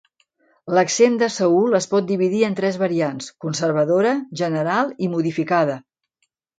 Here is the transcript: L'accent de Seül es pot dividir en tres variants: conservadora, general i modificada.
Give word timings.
L'accent 0.77 1.17
de 1.23 1.29
Seül 1.33 1.79
es 1.81 1.89
pot 1.91 2.09
dividir 2.13 2.41
en 2.49 2.57
tres 2.61 2.81
variants: 2.87 3.31
conservadora, 3.47 4.19
general 4.45 4.95
i 5.09 5.15
modificada. 5.17 5.83